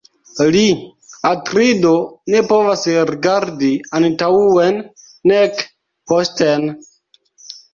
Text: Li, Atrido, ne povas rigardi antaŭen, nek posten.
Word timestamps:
Li, 0.53 0.61
Atrido, 1.31 1.91
ne 2.35 2.41
povas 2.53 2.87
rigardi 3.11 3.71
antaŭen, 4.01 4.83
nek 5.33 5.63
posten. 6.13 6.69